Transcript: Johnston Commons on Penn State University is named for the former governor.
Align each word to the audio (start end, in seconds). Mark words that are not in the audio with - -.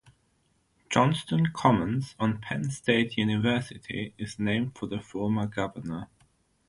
Johnston 0.89 1.51
Commons 1.53 2.15
on 2.17 2.39
Penn 2.41 2.71
State 2.71 3.17
University 3.17 4.15
is 4.17 4.39
named 4.39 4.75
for 4.75 4.87
the 4.87 4.99
former 4.99 5.45
governor. 5.45 6.07